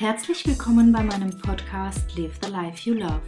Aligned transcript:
Herzlich 0.00 0.46
willkommen 0.46 0.92
bei 0.92 1.02
meinem 1.02 1.30
Podcast 1.40 2.16
Live 2.16 2.38
the 2.44 2.52
Life 2.52 2.88
You 2.88 2.94
Love. 2.94 3.20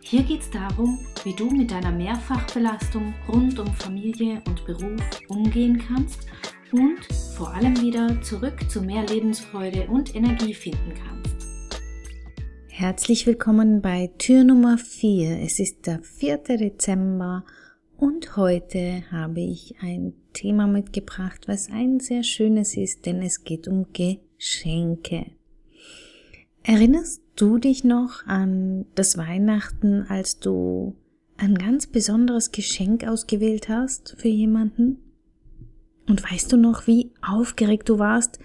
Hier 0.00 0.22
geht 0.22 0.40
es 0.40 0.50
darum, 0.50 0.98
wie 1.22 1.34
du 1.34 1.50
mit 1.50 1.70
deiner 1.70 1.92
Mehrfachbelastung 1.92 3.12
rund 3.28 3.58
um 3.58 3.66
Familie 3.74 4.40
und 4.46 4.64
Beruf 4.64 5.02
umgehen 5.28 5.76
kannst 5.86 6.26
und 6.72 7.04
vor 7.36 7.52
allem 7.52 7.78
wieder 7.82 8.22
zurück 8.22 8.70
zu 8.70 8.80
mehr 8.80 9.04
Lebensfreude 9.04 9.86
und 9.88 10.14
Energie 10.14 10.54
finden 10.54 10.94
kannst. 10.94 11.46
Herzlich 12.68 13.26
willkommen 13.26 13.82
bei 13.82 14.10
Tür 14.16 14.44
Nummer 14.44 14.78
4. 14.78 15.42
Es 15.42 15.58
ist 15.58 15.86
der 15.86 16.02
4. 16.02 16.38
Dezember 16.56 17.44
und 17.98 18.34
heute 18.34 19.02
habe 19.12 19.40
ich 19.40 19.74
ein 19.82 20.14
Thema 20.32 20.68
mitgebracht, 20.68 21.42
was 21.48 21.70
ein 21.70 22.00
sehr 22.00 22.22
schönes 22.22 22.78
ist, 22.78 23.04
denn 23.04 23.20
es 23.20 23.44
geht 23.44 23.68
um 23.68 23.88
Geschenke. 23.92 25.37
Erinnerst 26.68 27.22
du 27.34 27.56
dich 27.56 27.82
noch 27.82 28.26
an 28.26 28.84
das 28.94 29.16
Weihnachten, 29.16 30.04
als 30.06 30.38
du 30.38 30.94
ein 31.38 31.54
ganz 31.54 31.86
besonderes 31.86 32.52
Geschenk 32.52 33.08
ausgewählt 33.08 33.70
hast 33.70 34.16
für 34.18 34.28
jemanden? 34.28 34.98
Und 36.10 36.30
weißt 36.30 36.52
du 36.52 36.58
noch, 36.58 36.86
wie 36.86 37.10
aufgeregt 37.22 37.88
du 37.88 37.98
warst, 37.98 38.38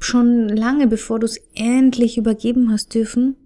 schon 0.00 0.48
lange 0.48 0.88
bevor 0.88 1.20
du 1.20 1.26
es 1.26 1.40
endlich 1.54 2.18
übergeben 2.18 2.72
hast 2.72 2.92
dürfen? 2.92 3.36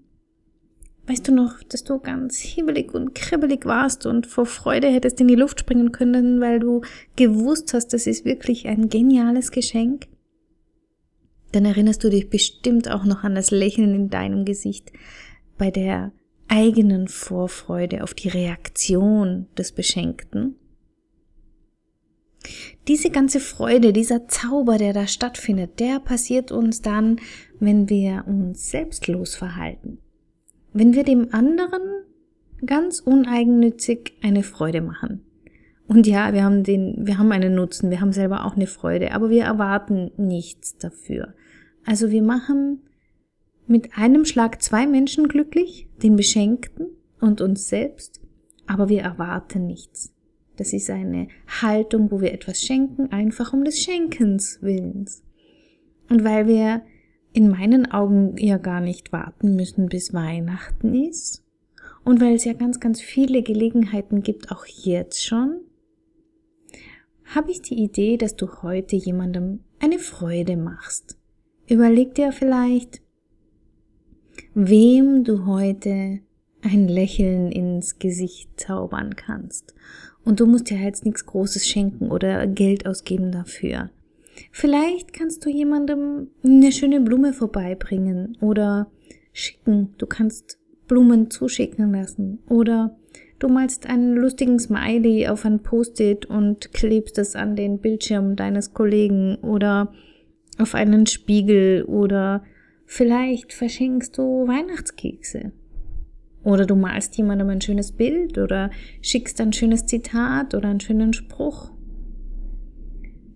Weißt 1.06 1.28
du 1.28 1.32
noch, 1.32 1.62
dass 1.62 1.84
du 1.84 1.98
ganz 1.98 2.38
hibbelig 2.38 2.94
und 2.94 3.14
kribbelig 3.14 3.66
warst 3.66 4.06
und 4.06 4.26
vor 4.26 4.46
Freude 4.46 4.88
hättest 4.88 5.20
in 5.20 5.28
die 5.28 5.34
Luft 5.34 5.60
springen 5.60 5.92
können, 5.92 6.40
weil 6.40 6.60
du 6.60 6.80
gewusst 7.16 7.74
hast, 7.74 7.88
das 7.92 8.06
ist 8.06 8.24
wirklich 8.24 8.68
ein 8.68 8.88
geniales 8.88 9.50
Geschenk? 9.50 10.06
Dann 11.54 11.64
erinnerst 11.64 12.02
du 12.04 12.10
dich 12.10 12.30
bestimmt 12.30 12.90
auch 12.90 13.04
noch 13.04 13.24
an 13.24 13.34
das 13.34 13.50
Lächeln 13.50 13.94
in 13.94 14.10
deinem 14.10 14.44
Gesicht 14.44 14.92
bei 15.56 15.70
der 15.70 16.12
eigenen 16.48 17.08
Vorfreude 17.08 18.02
auf 18.02 18.14
die 18.14 18.28
Reaktion 18.28 19.46
des 19.56 19.72
Beschenkten. 19.72 20.56
Diese 22.88 23.10
ganze 23.10 23.40
Freude, 23.40 23.92
dieser 23.92 24.28
Zauber, 24.28 24.76
der 24.76 24.92
da 24.92 25.06
stattfindet, 25.06 25.80
der 25.80 26.00
passiert 26.00 26.52
uns 26.52 26.82
dann, 26.82 27.18
wenn 27.58 27.88
wir 27.88 28.24
uns 28.26 28.70
selbstlos 28.70 29.34
verhalten. 29.34 29.98
Wenn 30.72 30.94
wir 30.94 31.04
dem 31.04 31.32
anderen 31.32 31.80
ganz 32.66 33.00
uneigennützig 33.00 34.14
eine 34.22 34.42
Freude 34.42 34.82
machen. 34.82 35.24
Und 35.94 36.08
ja, 36.08 36.32
wir 36.32 36.42
haben 36.42 36.64
den, 36.64 37.06
wir 37.06 37.18
haben 37.18 37.30
einen 37.30 37.54
Nutzen, 37.54 37.88
wir 37.88 38.00
haben 38.00 38.12
selber 38.12 38.44
auch 38.46 38.56
eine 38.56 38.66
Freude, 38.66 39.12
aber 39.12 39.30
wir 39.30 39.44
erwarten 39.44 40.10
nichts 40.16 40.76
dafür. 40.76 41.34
Also 41.86 42.10
wir 42.10 42.20
machen 42.20 42.80
mit 43.68 43.96
einem 43.96 44.24
Schlag 44.24 44.60
zwei 44.60 44.88
Menschen 44.88 45.28
glücklich, 45.28 45.86
den 46.02 46.16
Beschenkten 46.16 46.88
und 47.20 47.40
uns 47.40 47.68
selbst, 47.68 48.20
aber 48.66 48.88
wir 48.88 49.02
erwarten 49.02 49.68
nichts. 49.68 50.12
Das 50.56 50.72
ist 50.72 50.90
eine 50.90 51.28
Haltung, 51.62 52.10
wo 52.10 52.20
wir 52.20 52.32
etwas 52.34 52.60
schenken, 52.60 53.12
einfach 53.12 53.52
um 53.52 53.62
des 53.62 53.80
Schenkens 53.80 54.58
willens. 54.62 55.22
Und 56.10 56.24
weil 56.24 56.48
wir 56.48 56.82
in 57.32 57.48
meinen 57.48 57.88
Augen 57.92 58.36
ja 58.36 58.58
gar 58.58 58.80
nicht 58.80 59.12
warten 59.12 59.54
müssen, 59.54 59.86
bis 59.86 60.12
Weihnachten 60.12 60.92
ist, 60.92 61.44
und 62.02 62.20
weil 62.20 62.34
es 62.34 62.44
ja 62.44 62.52
ganz, 62.52 62.80
ganz 62.80 63.00
viele 63.00 63.44
Gelegenheiten 63.44 64.24
gibt, 64.24 64.50
auch 64.50 64.66
jetzt 64.66 65.24
schon, 65.24 65.60
habe 67.34 67.50
ich 67.50 67.62
die 67.62 67.82
Idee, 67.82 68.16
dass 68.16 68.36
du 68.36 68.62
heute 68.62 68.96
jemandem 68.96 69.60
eine 69.80 69.98
Freude 69.98 70.56
machst. 70.56 71.16
Überleg 71.68 72.14
dir 72.14 72.32
vielleicht, 72.32 73.00
wem 74.54 75.24
du 75.24 75.46
heute 75.46 76.20
ein 76.62 76.88
Lächeln 76.88 77.52
ins 77.52 77.98
Gesicht 77.98 78.58
zaubern 78.58 79.16
kannst. 79.16 79.74
Und 80.24 80.40
du 80.40 80.46
musst 80.46 80.70
dir 80.70 80.78
jetzt 80.78 81.04
nichts 81.04 81.26
Großes 81.26 81.66
schenken 81.66 82.10
oder 82.10 82.46
Geld 82.46 82.86
ausgeben 82.86 83.30
dafür. 83.30 83.90
Vielleicht 84.50 85.12
kannst 85.12 85.44
du 85.44 85.50
jemandem 85.50 86.28
eine 86.42 86.72
schöne 86.72 87.00
Blume 87.00 87.32
vorbeibringen 87.32 88.36
oder 88.40 88.90
schicken. 89.32 89.94
Du 89.98 90.06
kannst 90.06 90.58
Blumen 90.88 91.30
zuschicken 91.30 91.92
lassen 91.92 92.38
oder 92.48 92.96
du 93.44 93.50
malst 93.50 93.86
einen 93.86 94.16
lustigen 94.16 94.58
Smiley 94.58 95.28
auf 95.28 95.44
ein 95.44 95.62
Post-it 95.62 96.24
und 96.24 96.72
klebst 96.72 97.18
es 97.18 97.36
an 97.36 97.56
den 97.56 97.78
Bildschirm 97.78 98.36
deines 98.36 98.72
Kollegen 98.72 99.36
oder 99.36 99.92
auf 100.56 100.74
einen 100.74 101.04
Spiegel 101.04 101.84
oder 101.84 102.42
vielleicht 102.86 103.52
verschenkst 103.52 104.16
du 104.16 104.48
Weihnachtskekse. 104.48 105.52
Oder 106.42 106.64
du 106.64 106.74
malst 106.74 107.18
jemandem 107.18 107.50
ein 107.50 107.60
schönes 107.60 107.92
Bild 107.92 108.38
oder 108.38 108.70
schickst 109.02 109.38
ein 109.42 109.52
schönes 109.52 109.84
Zitat 109.84 110.54
oder 110.54 110.70
einen 110.70 110.80
schönen 110.80 111.12
Spruch. 111.12 111.70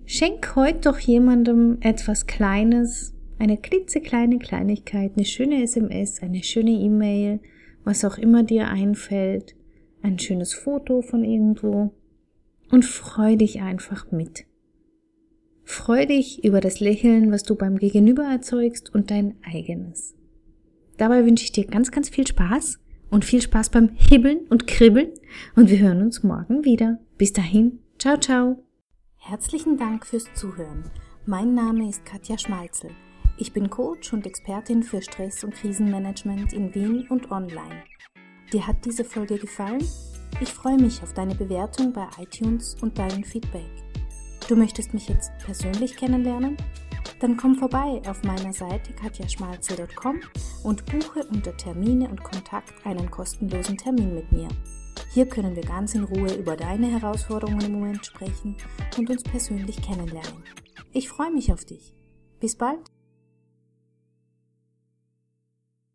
Schenk 0.07 0.57
heute 0.57 0.81
doch 0.81 0.99
jemandem 0.99 1.77
etwas 1.83 2.27
Kleines, 2.27 3.15
eine 3.39 3.59
klitzekleine 3.59 4.39
Kleinigkeit, 4.39 5.13
eine 5.17 5.27
schöne 5.27 5.63
SMS, 5.63 6.23
eine 6.23 6.43
schöne 6.43 6.71
E-Mail, 6.71 7.41
was 7.85 8.07
auch 8.07 8.17
immer 8.17 8.43
dir 8.43 8.69
einfällt, 8.69 9.55
ein 10.03 10.19
schönes 10.19 10.55
Foto 10.55 11.03
von 11.03 11.25
irgendwo 11.25 11.93
und 12.71 12.85
freu 12.85 13.37
dich 13.37 13.61
einfach 13.61 14.11
mit. 14.11 14.45
Freu 15.65 16.07
dich 16.07 16.45
über 16.45 16.61
das 16.61 16.81
Lächeln, 16.81 17.31
was 17.31 17.43
du 17.43 17.55
beim 17.55 17.77
Gegenüber 17.77 18.25
erzeugst 18.25 18.95
und 18.95 19.11
dein 19.11 19.37
eigenes. 19.43 20.15
Dabei 20.97 21.25
wünsche 21.25 21.45
ich 21.45 21.53
dir 21.53 21.67
ganz, 21.67 21.91
ganz 21.91 22.09
viel 22.09 22.27
Spaß 22.27 22.79
und 23.11 23.25
viel 23.25 23.43
Spaß 23.43 23.71
beim 23.71 23.91
Hibbeln 23.95 24.41
und 24.49 24.67
Kribbeln 24.67 25.13
und 25.57 25.71
wir 25.71 25.79
hören 25.79 26.03
uns 26.03 26.23
morgen 26.23 26.65
wieder. 26.65 26.99
Bis 27.17 27.33
dahin, 27.33 27.81
ciao, 27.99 28.17
ciao. 28.19 28.63
Herzlichen 29.17 29.77
Dank 29.77 30.07
fürs 30.07 30.33
Zuhören. 30.35 30.85
Mein 31.27 31.55
Name 31.55 31.89
ist 31.89 32.05
Katja 32.05 32.39
Schmalzel. 32.39 32.91
Ich 33.37 33.53
bin 33.53 33.71
Coach 33.71 34.13
und 34.13 34.27
Expertin 34.27 34.83
für 34.83 35.03
Stress- 35.03 35.45
und 35.45 35.55
Krisenmanagement 35.55 36.53
in 36.53 36.75
Wien 36.75 37.07
und 37.09 37.31
online. 37.31 37.85
Dir 38.53 38.67
hat 38.67 38.85
diese 38.87 39.05
Folge 39.05 39.37
gefallen? 39.37 39.85
Ich 40.41 40.55
freue 40.55 40.79
mich 40.79 41.03
auf 41.03 41.13
deine 41.13 41.35
Bewertung 41.35 41.93
bei 41.93 42.07
iTunes 42.19 42.77
und 42.81 42.99
dein 42.99 43.23
Feedback. 43.23 43.69
Du 44.49 44.57
möchtest 44.57 44.95
mich 44.95 45.09
jetzt 45.09 45.31
persönlich 45.45 45.97
kennenlernen? 45.97 46.57
Dann 47.21 47.37
komm 47.37 47.57
vorbei 47.57 48.01
auf 48.07 48.23
meiner 48.23 48.53
Seite 48.53 48.95
katjaschmalzel.com 48.95 50.21
und 50.63 50.87
buche 50.87 51.27
unter 51.27 51.55
Termine 51.57 52.09
und 52.09 52.23
Kontakt 52.23 52.73
einen 52.87 53.11
kostenlosen 53.11 53.77
Termin 53.77 54.15
mit 54.15 54.33
mir. 54.33 54.49
Hier 55.13 55.27
können 55.27 55.55
wir 55.55 55.65
ganz 55.65 55.95
in 55.95 56.05
Ruhe 56.05 56.33
über 56.35 56.57
deine 56.57 56.87
Herausforderungen 56.87 57.67
im 57.67 57.73
Moment 57.73 58.07
sprechen 58.07 58.57
und 58.97 59.11
uns 59.11 59.25
persönlich 59.25 59.83
kennenlernen. 59.83 60.45
Ich 60.93 61.09
freue 61.09 61.33
mich 61.33 61.53
auf 61.53 61.65
dich. 61.65 61.95
Bis 62.41 62.57
bald! 62.57 62.91